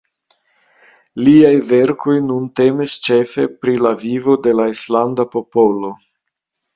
Liaj 1.25 1.51
verkoj 1.71 2.15
nun 2.29 2.47
temis 2.59 2.95
ĉefe 3.07 3.45
pri 3.65 3.75
la 3.87 3.91
vivo 4.05 4.39
de 4.47 4.55
la 4.61 4.65
islanda 4.77 5.27
popolo. 5.37 5.93